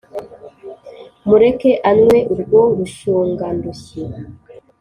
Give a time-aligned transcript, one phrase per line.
[1.27, 4.01] mureke anywe urwo rushungandushyi,